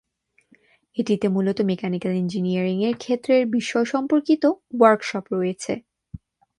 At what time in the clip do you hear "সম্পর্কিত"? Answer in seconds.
3.93-4.43